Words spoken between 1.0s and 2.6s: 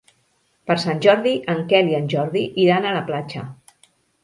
Jordi en Quel i en Jordi